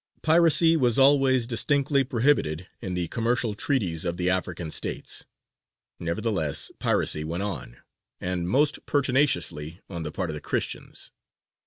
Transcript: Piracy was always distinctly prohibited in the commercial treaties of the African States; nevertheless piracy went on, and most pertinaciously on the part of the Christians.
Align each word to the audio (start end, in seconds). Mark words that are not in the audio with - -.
Piracy 0.23 0.75
was 0.75 0.97
always 0.97 1.45
distinctly 1.45 2.03
prohibited 2.03 2.67
in 2.81 2.95
the 2.95 3.07
commercial 3.09 3.53
treaties 3.53 4.03
of 4.03 4.17
the 4.17 4.31
African 4.31 4.71
States; 4.71 5.27
nevertheless 5.99 6.71
piracy 6.79 7.23
went 7.23 7.43
on, 7.43 7.77
and 8.19 8.49
most 8.49 8.83
pertinaciously 8.87 9.79
on 9.91 10.01
the 10.01 10.11
part 10.11 10.31
of 10.31 10.33
the 10.33 10.41
Christians. 10.41 11.11